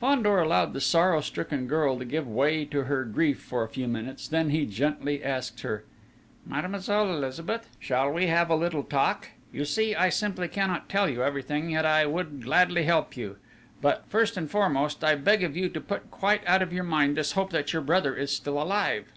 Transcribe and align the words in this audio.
Fandor 0.00 0.38
allowed 0.40 0.72
the 0.72 0.80
sorrow 0.80 1.20
stricken 1.20 1.66
girl 1.66 1.98
to 1.98 2.06
give 2.06 2.26
way 2.26 2.64
to 2.64 2.84
her 2.84 3.04
grief 3.04 3.38
for 3.38 3.62
a 3.62 3.68
few 3.68 3.86
minutes; 3.86 4.26
then 4.26 4.48
he 4.48 4.64
gently 4.64 5.22
asked 5.22 5.60
her: 5.60 5.84
"Mademoiselle 6.46 7.10
Elizabeth, 7.14 7.68
shall 7.78 8.10
we 8.10 8.28
have 8.28 8.48
a 8.48 8.56
little 8.56 8.82
talk?... 8.82 9.28
You 9.52 9.66
see 9.66 9.94
I 9.94 10.08
simply 10.08 10.48
cannot 10.48 10.88
tell 10.88 11.06
you 11.10 11.22
everything, 11.22 11.68
yet 11.68 11.84
I 11.84 12.06
would 12.06 12.44
gladly 12.44 12.84
help 12.84 13.14
you!... 13.14 13.36
But 13.82 14.04
first 14.08 14.38
and 14.38 14.50
foremost, 14.50 15.04
I 15.04 15.16
beg 15.16 15.42
of 15.44 15.54
you 15.54 15.68
to 15.68 15.82
put 15.82 16.10
quite 16.10 16.40
out 16.48 16.62
of 16.62 16.72
your 16.72 16.82
mind 16.84 17.18
this 17.18 17.32
hope 17.32 17.50
that 17.50 17.74
your 17.74 17.82
brother 17.82 18.14
is 18.16 18.34
still 18.34 18.58
alive!..." 18.62 19.08